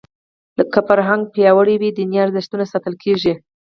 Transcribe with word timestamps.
که 0.73 0.79
فرهنګ 0.87 1.21
پیاوړی 1.33 1.75
وي 1.77 1.89
دیني 1.97 2.17
ارزښتونه 2.25 2.65
ساتل 2.71 2.93
کېږي. 3.03 3.33